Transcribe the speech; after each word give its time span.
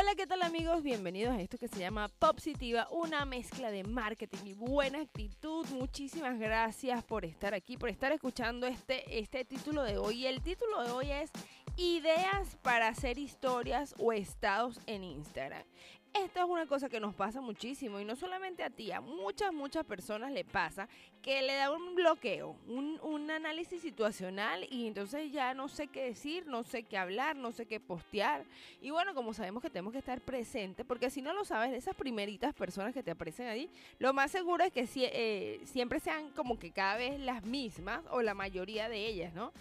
Hola, 0.00 0.14
¿qué 0.14 0.28
tal 0.28 0.42
amigos? 0.42 0.84
Bienvenidos 0.84 1.34
a 1.34 1.40
esto 1.40 1.58
que 1.58 1.66
se 1.66 1.80
llama 1.80 2.06
Popsitiva, 2.06 2.86
una 2.92 3.24
mezcla 3.24 3.72
de 3.72 3.82
marketing 3.82 4.44
y 4.44 4.54
buena 4.54 5.00
actitud. 5.00 5.66
Muchísimas 5.70 6.38
gracias 6.38 7.02
por 7.02 7.24
estar 7.24 7.52
aquí, 7.52 7.76
por 7.76 7.88
estar 7.88 8.12
escuchando 8.12 8.68
este, 8.68 9.18
este 9.18 9.44
título 9.44 9.82
de 9.82 9.98
hoy. 9.98 10.26
El 10.26 10.40
título 10.40 10.84
de 10.84 10.92
hoy 10.92 11.10
es 11.10 11.32
Ideas 11.76 12.56
para 12.62 12.86
hacer 12.86 13.18
historias 13.18 13.96
o 13.98 14.12
estados 14.12 14.78
en 14.86 15.02
Instagram. 15.02 15.64
Esto 16.14 16.40
es 16.40 16.46
una 16.48 16.66
cosa 16.66 16.88
que 16.88 17.00
nos 17.00 17.14
pasa 17.14 17.40
muchísimo 17.40 18.00
y 18.00 18.04
no 18.04 18.16
solamente 18.16 18.62
a 18.62 18.70
ti, 18.70 18.90
a 18.92 19.00
muchas, 19.00 19.52
muchas 19.52 19.84
personas 19.84 20.32
le 20.32 20.44
pasa 20.44 20.88
que 21.22 21.42
le 21.42 21.54
da 21.54 21.70
un 21.70 21.94
bloqueo, 21.94 22.56
un, 22.66 22.98
un, 23.02 23.30
análisis 23.30 23.82
situacional 23.82 24.66
y 24.70 24.86
entonces 24.86 25.30
ya 25.30 25.52
no 25.52 25.68
sé 25.68 25.88
qué 25.88 26.04
decir, 26.04 26.46
no 26.46 26.64
sé 26.64 26.84
qué 26.84 26.96
hablar, 26.96 27.36
no 27.36 27.52
sé 27.52 27.66
qué 27.66 27.78
postear. 27.78 28.44
Y 28.80 28.90
bueno, 28.90 29.14
como 29.14 29.34
sabemos 29.34 29.62
que 29.62 29.68
tenemos 29.68 29.92
que 29.92 29.98
estar 29.98 30.20
presentes, 30.20 30.86
porque 30.86 31.10
si 31.10 31.20
no 31.20 31.32
lo 31.32 31.44
sabes, 31.44 31.72
esas 31.72 31.94
primeritas 31.94 32.54
personas 32.54 32.94
que 32.94 33.02
te 33.02 33.10
aparecen 33.10 33.46
ahí, 33.46 33.70
lo 33.98 34.12
más 34.14 34.30
seguro 34.30 34.64
es 34.64 34.72
que 34.72 34.88
eh, 34.96 35.60
siempre 35.64 36.00
sean 36.00 36.30
como 36.30 36.58
que 36.58 36.70
cada 36.70 36.96
vez 36.96 37.20
las 37.20 37.44
mismas 37.44 38.02
o 38.10 38.22
la 38.22 38.34
mayoría 38.34 38.88
de 38.88 39.06
ellas, 39.06 39.34
¿no? 39.34 39.52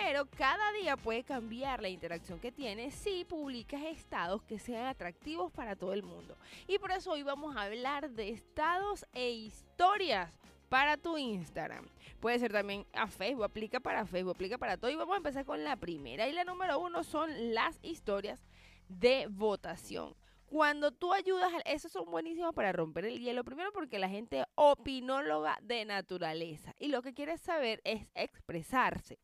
Pero 0.00 0.26
cada 0.26 0.72
día 0.72 0.96
puede 0.96 1.22
cambiar 1.22 1.80
la 1.80 1.88
interacción 1.88 2.40
que 2.40 2.50
tienes 2.50 2.96
si 2.96 3.24
publicas 3.24 3.80
estados 3.82 4.42
que 4.42 4.58
sean 4.58 4.86
atractivos 4.86 5.52
para 5.52 5.76
todo 5.76 5.92
el 5.92 6.02
mundo. 6.02 6.36
Y 6.66 6.80
por 6.80 6.90
eso 6.90 7.12
hoy 7.12 7.22
vamos 7.22 7.56
a 7.56 7.62
hablar 7.62 8.10
de 8.10 8.30
estados 8.30 9.06
e 9.12 9.30
historias 9.30 10.36
para 10.68 10.96
tu 10.96 11.16
Instagram. 11.16 11.86
Puede 12.18 12.40
ser 12.40 12.50
también 12.50 12.84
a 12.92 13.06
Facebook, 13.06 13.44
aplica 13.44 13.78
para 13.78 14.04
Facebook, 14.04 14.32
aplica 14.34 14.58
para 14.58 14.76
todo. 14.76 14.90
Y 14.90 14.96
vamos 14.96 15.14
a 15.14 15.18
empezar 15.18 15.44
con 15.44 15.62
la 15.62 15.76
primera. 15.76 16.26
Y 16.26 16.32
la 16.32 16.42
número 16.42 16.80
uno 16.80 17.04
son 17.04 17.54
las 17.54 17.78
historias 17.84 18.44
de 18.88 19.28
votación. 19.30 20.16
Cuando 20.46 20.90
tú 20.90 21.12
ayudas, 21.12 21.52
esos 21.64 21.92
son 21.92 22.10
buenísimos 22.10 22.52
para 22.52 22.72
romper 22.72 23.04
el 23.04 23.20
hielo. 23.20 23.44
Primero 23.44 23.72
porque 23.72 24.00
la 24.00 24.08
gente 24.08 24.44
opinóloga 24.56 25.56
de 25.62 25.84
naturaleza. 25.84 26.74
Y 26.80 26.88
lo 26.88 27.00
que 27.00 27.14
quiere 27.14 27.38
saber 27.38 27.80
es 27.84 28.08
expresarse 28.14 29.18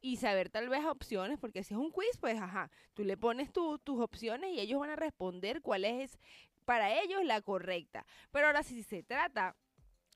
y 0.00 0.16
saber 0.16 0.50
tal 0.50 0.68
vez 0.68 0.84
opciones, 0.84 1.38
porque 1.38 1.62
si 1.64 1.74
es 1.74 1.80
un 1.80 1.90
quiz, 1.90 2.16
pues 2.20 2.40
ajá, 2.40 2.70
tú 2.94 3.04
le 3.04 3.16
pones 3.16 3.52
tus 3.52 4.00
opciones 4.00 4.52
y 4.52 4.60
ellos 4.60 4.80
van 4.80 4.90
a 4.90 4.96
responder 4.96 5.62
cuál 5.62 5.84
es 5.84 6.18
para 6.64 7.00
ellos 7.00 7.24
la 7.24 7.40
correcta. 7.40 8.06
Pero 8.30 8.46
ahora 8.46 8.62
si 8.62 8.82
se 8.82 9.02
trata 9.02 9.56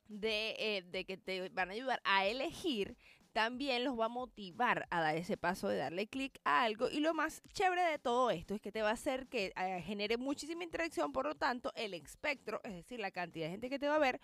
de, 0.08 0.56
eh, 0.58 0.82
de, 0.82 1.04
que 1.04 1.16
te 1.16 1.48
van 1.50 1.70
a 1.70 1.72
ayudar 1.72 2.00
a 2.04 2.26
elegir, 2.26 2.96
también 3.32 3.84
los 3.84 3.98
va 3.98 4.06
a 4.06 4.08
motivar 4.08 4.86
a 4.90 5.00
dar 5.00 5.16
ese 5.16 5.36
paso 5.36 5.68
de 5.68 5.76
darle 5.76 6.08
clic 6.08 6.40
a 6.44 6.64
algo. 6.64 6.90
Y 6.90 7.00
lo 7.00 7.14
más 7.14 7.42
chévere 7.52 7.82
de 7.82 7.98
todo 7.98 8.30
esto 8.30 8.54
es 8.54 8.60
que 8.60 8.72
te 8.72 8.82
va 8.82 8.90
a 8.90 8.94
hacer 8.94 9.28
que 9.28 9.52
eh, 9.56 9.82
genere 9.82 10.16
muchísima 10.16 10.64
interacción, 10.64 11.12
por 11.12 11.26
lo 11.26 11.36
tanto, 11.36 11.72
el 11.76 11.94
espectro, 11.94 12.60
es 12.64 12.72
decir, 12.72 12.98
la 12.98 13.12
cantidad 13.12 13.46
de 13.46 13.52
gente 13.52 13.70
que 13.70 13.78
te 13.78 13.88
va 13.88 13.96
a 13.96 14.00
ver, 14.00 14.20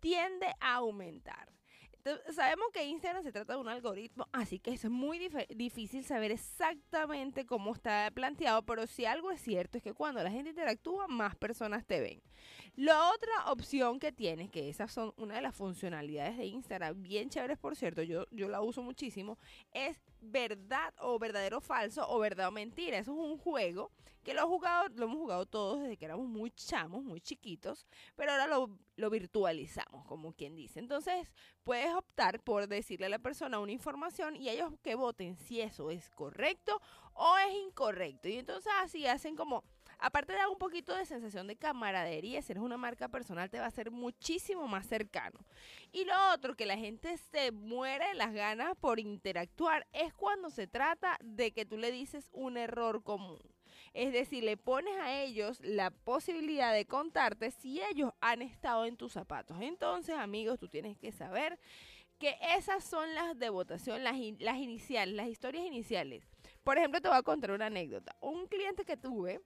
tiende 0.00 0.46
a 0.60 0.74
aumentar 0.74 1.52
sabemos 2.32 2.68
que 2.72 2.84
Instagram 2.84 3.22
se 3.22 3.32
trata 3.32 3.54
de 3.54 3.60
un 3.60 3.68
algoritmo, 3.68 4.28
así 4.32 4.58
que 4.58 4.72
es 4.72 4.84
muy 4.88 5.30
difícil 5.54 6.04
saber 6.04 6.32
exactamente 6.32 7.46
cómo 7.46 7.74
está 7.74 8.10
planteado, 8.12 8.62
pero 8.62 8.86
si 8.86 9.04
algo 9.06 9.30
es 9.30 9.40
cierto 9.40 9.78
es 9.78 9.84
que 9.84 9.94
cuando 9.94 10.22
la 10.22 10.30
gente 10.30 10.50
interactúa, 10.50 11.06
más 11.08 11.36
personas 11.36 11.84
te 11.86 12.00
ven. 12.00 12.22
La 12.76 13.10
otra 13.10 13.52
opción 13.52 13.98
que 13.98 14.12
tienes, 14.12 14.50
que 14.50 14.68
esas 14.68 14.92
son 14.92 15.14
una 15.16 15.36
de 15.36 15.42
las 15.42 15.54
funcionalidades 15.54 16.36
de 16.36 16.46
Instagram, 16.46 17.02
bien 17.02 17.30
chéveres 17.30 17.58
por 17.58 17.76
cierto, 17.76 18.02
yo, 18.02 18.26
yo 18.30 18.48
la 18.48 18.60
uso 18.60 18.82
muchísimo, 18.82 19.38
es 19.72 20.00
verdad 20.20 20.92
o 20.98 21.18
verdadero 21.18 21.60
falso 21.60 22.06
o 22.08 22.18
verdad 22.18 22.48
o 22.48 22.50
mentira. 22.50 22.98
Eso 22.98 23.12
es 23.12 23.18
un 23.18 23.38
juego 23.38 23.90
que 24.24 24.34
lo, 24.34 24.46
jugado, 24.48 24.88
lo 24.88 25.04
hemos 25.04 25.18
jugado 25.18 25.46
todos 25.46 25.82
desde 25.82 25.96
que 25.96 26.06
éramos 26.06 26.26
muy 26.26 26.50
chamos, 26.50 27.04
muy 27.04 27.20
chiquitos, 27.20 27.86
pero 28.16 28.32
ahora 28.32 28.46
lo, 28.46 28.70
lo 28.96 29.10
virtualizamos, 29.10 30.04
como 30.06 30.32
quien 30.32 30.54
dice. 30.54 30.78
Entonces, 30.78 31.32
puedes 31.62 31.92
optar 31.94 32.42
por 32.42 32.68
decirle 32.68 33.06
a 33.06 33.08
la 33.10 33.18
persona 33.18 33.58
una 33.58 33.72
información 33.72 34.36
y 34.36 34.48
ellos 34.48 34.72
que 34.82 34.94
voten 34.94 35.36
si 35.36 35.60
eso 35.60 35.90
es 35.90 36.10
correcto 36.10 36.80
o 37.12 37.36
es 37.38 37.54
incorrecto. 37.66 38.28
Y 38.28 38.38
entonces 38.38 38.72
así 38.82 39.06
hacen 39.06 39.36
como 39.36 39.64
Aparte 39.98 40.32
de 40.32 40.38
dar 40.38 40.48
un 40.48 40.58
poquito 40.58 40.94
de 40.94 41.04
sensación 41.04 41.46
de 41.46 41.56
camaradería, 41.56 42.42
si 42.42 42.52
eres 42.52 42.62
una 42.62 42.76
marca 42.76 43.08
personal 43.08 43.50
te 43.50 43.60
va 43.60 43.66
a 43.66 43.70
ser 43.70 43.90
muchísimo 43.90 44.66
más 44.68 44.86
cercano. 44.86 45.38
Y 45.92 46.04
lo 46.04 46.14
otro, 46.32 46.56
que 46.56 46.66
la 46.66 46.76
gente 46.76 47.16
se 47.16 47.52
muere 47.52 48.14
las 48.14 48.32
ganas 48.32 48.76
por 48.76 49.00
interactuar, 49.00 49.86
es 49.92 50.12
cuando 50.14 50.50
se 50.50 50.66
trata 50.66 51.18
de 51.22 51.52
que 51.52 51.64
tú 51.64 51.76
le 51.76 51.90
dices 51.90 52.28
un 52.32 52.56
error 52.56 53.02
común. 53.02 53.40
Es 53.92 54.12
decir, 54.12 54.42
le 54.42 54.56
pones 54.56 54.96
a 54.96 55.22
ellos 55.22 55.60
la 55.60 55.90
posibilidad 55.90 56.72
de 56.72 56.84
contarte 56.84 57.52
si 57.52 57.80
ellos 57.80 58.12
han 58.20 58.42
estado 58.42 58.86
en 58.86 58.96
tus 58.96 59.12
zapatos. 59.12 59.56
Entonces, 59.60 60.16
amigos, 60.16 60.58
tú 60.58 60.68
tienes 60.68 60.98
que 60.98 61.12
saber 61.12 61.58
que 62.18 62.36
esas 62.56 62.84
son 62.84 63.14
las 63.14 63.38
de 63.38 63.50
votación, 63.50 64.02
las, 64.02 64.16
las 64.38 64.56
iniciales, 64.56 65.14
las 65.14 65.28
historias 65.28 65.64
iniciales. 65.64 66.24
Por 66.64 66.78
ejemplo, 66.78 67.00
te 67.00 67.08
voy 67.08 67.18
a 67.18 67.22
contar 67.22 67.52
una 67.52 67.66
anécdota. 67.66 68.16
Un 68.20 68.46
cliente 68.46 68.84
que 68.84 68.96
tuve 68.96 69.40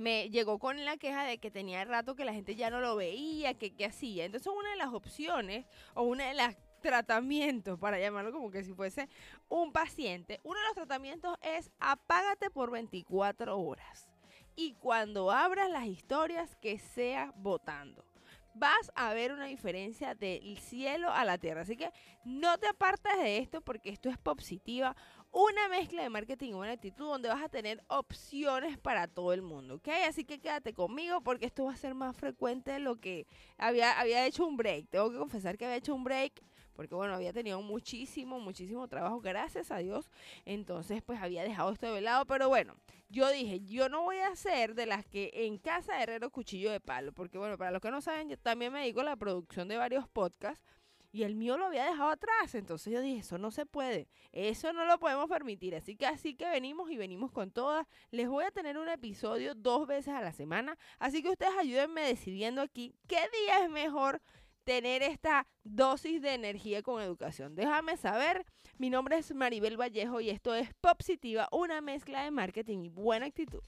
me 0.00 0.30
llegó 0.30 0.58
con 0.58 0.82
la 0.84 0.96
queja 0.96 1.24
de 1.24 1.36
que 1.36 1.50
tenía 1.50 1.84
rato 1.84 2.16
que 2.16 2.24
la 2.24 2.32
gente 2.32 2.56
ya 2.56 2.70
no 2.70 2.80
lo 2.80 2.96
veía, 2.96 3.52
que 3.54 3.74
qué 3.74 3.84
hacía. 3.84 4.24
Entonces 4.24 4.50
una 4.50 4.70
de 4.70 4.76
las 4.76 4.94
opciones 4.94 5.66
o 5.94 6.02
una 6.04 6.26
de 6.26 6.34
las 6.34 6.56
tratamientos, 6.80 7.78
para 7.78 7.98
llamarlo 8.00 8.32
como 8.32 8.50
que 8.50 8.64
si 8.64 8.72
fuese 8.72 9.10
un 9.50 9.72
paciente, 9.72 10.40
uno 10.42 10.58
de 10.58 10.64
los 10.64 10.74
tratamientos 10.74 11.36
es 11.42 11.70
apágate 11.78 12.48
por 12.50 12.70
24 12.70 13.58
horas. 13.58 14.08
Y 14.56 14.72
cuando 14.74 15.30
abras 15.30 15.70
las 15.70 15.84
historias, 15.84 16.56
que 16.56 16.78
sea 16.78 17.32
votando 17.36 18.09
vas 18.54 18.90
a 18.94 19.14
ver 19.14 19.32
una 19.32 19.46
diferencia 19.46 20.14
del 20.14 20.58
cielo 20.58 21.10
a 21.12 21.24
la 21.24 21.38
tierra. 21.38 21.62
Así 21.62 21.76
que 21.76 21.90
no 22.24 22.58
te 22.58 22.68
apartes 22.68 23.16
de 23.18 23.38
esto 23.38 23.60
porque 23.60 23.90
esto 23.90 24.08
es 24.08 24.18
positiva, 24.18 24.96
una 25.32 25.68
mezcla 25.68 26.02
de 26.02 26.10
marketing 26.10 26.50
y 26.50 26.54
buena 26.54 26.72
actitud 26.72 27.06
donde 27.06 27.28
vas 27.28 27.42
a 27.42 27.48
tener 27.48 27.82
opciones 27.88 28.78
para 28.78 29.06
todo 29.06 29.32
el 29.32 29.42
mundo, 29.42 29.76
¿ok? 29.76 29.88
Así 30.08 30.24
que 30.24 30.40
quédate 30.40 30.74
conmigo 30.74 31.20
porque 31.20 31.46
esto 31.46 31.64
va 31.64 31.72
a 31.72 31.76
ser 31.76 31.94
más 31.94 32.16
frecuente 32.16 32.72
de 32.72 32.80
lo 32.80 32.96
que 32.96 33.26
había, 33.56 33.98
había 33.98 34.26
hecho 34.26 34.46
un 34.46 34.56
break. 34.56 34.88
Tengo 34.88 35.10
que 35.10 35.18
confesar 35.18 35.56
que 35.56 35.66
había 35.66 35.76
hecho 35.76 35.94
un 35.94 36.04
break 36.04 36.42
porque 36.74 36.94
bueno, 36.94 37.14
había 37.14 37.32
tenido 37.32 37.60
muchísimo, 37.62 38.40
muchísimo 38.40 38.86
trabajo, 38.88 39.20
gracias 39.20 39.70
a 39.70 39.78
Dios. 39.78 40.10
Entonces, 40.44 41.02
pues 41.02 41.20
había 41.20 41.42
dejado 41.42 41.72
esto 41.72 41.92
de 41.92 42.00
lado, 42.00 42.26
pero 42.26 42.48
bueno, 42.48 42.74
yo 43.08 43.30
dije, 43.30 43.60
yo 43.60 43.88
no 43.88 44.02
voy 44.02 44.18
a 44.18 44.34
ser 44.36 44.74
de 44.74 44.86
las 44.86 45.04
que 45.04 45.30
en 45.34 45.58
casa 45.58 45.96
de 45.96 46.02
herrero 46.02 46.30
cuchillo 46.30 46.70
de 46.70 46.80
palo, 46.80 47.12
porque 47.12 47.38
bueno, 47.38 47.58
para 47.58 47.70
los 47.70 47.82
que 47.82 47.90
no 47.90 48.00
saben, 48.00 48.28
yo 48.28 48.38
también 48.38 48.72
me 48.72 48.80
dedico 48.80 49.00
a 49.00 49.04
la 49.04 49.16
producción 49.16 49.68
de 49.68 49.76
varios 49.76 50.08
podcasts 50.08 50.64
y 51.12 51.24
el 51.24 51.34
mío 51.34 51.56
lo 51.56 51.66
había 51.66 51.84
dejado 51.84 52.10
atrás. 52.10 52.54
Entonces 52.54 52.92
yo 52.92 53.00
dije, 53.00 53.20
eso 53.20 53.38
no 53.38 53.50
se 53.50 53.66
puede, 53.66 54.08
eso 54.32 54.72
no 54.72 54.84
lo 54.84 54.98
podemos 54.98 55.28
permitir. 55.28 55.74
Así 55.74 55.96
que 55.96 56.06
así 56.06 56.34
que 56.34 56.48
venimos 56.48 56.90
y 56.90 56.96
venimos 56.96 57.32
con 57.32 57.50
todas. 57.50 57.86
Les 58.10 58.28
voy 58.28 58.44
a 58.44 58.50
tener 58.50 58.78
un 58.78 58.88
episodio 58.88 59.54
dos 59.54 59.86
veces 59.86 60.14
a 60.14 60.20
la 60.20 60.32
semana. 60.32 60.78
Así 60.98 61.22
que 61.22 61.30
ustedes 61.30 61.52
ayúdenme 61.58 62.02
decidiendo 62.02 62.62
aquí 62.62 62.94
qué 63.06 63.16
día 63.16 63.64
es 63.64 63.70
mejor 63.70 64.22
tener 64.70 65.02
esta 65.02 65.48
dosis 65.64 66.22
de 66.22 66.32
energía 66.32 66.80
con 66.80 67.02
educación. 67.02 67.56
Déjame 67.56 67.96
saber. 67.96 68.46
Mi 68.78 68.88
nombre 68.88 69.18
es 69.18 69.34
Maribel 69.34 69.76
Vallejo 69.76 70.20
y 70.20 70.30
esto 70.30 70.54
es 70.54 70.72
Positiva, 70.80 71.48
una 71.50 71.80
mezcla 71.80 72.22
de 72.22 72.30
marketing 72.30 72.84
y 72.84 72.88
buena 72.88 73.26
actitud. 73.26 73.64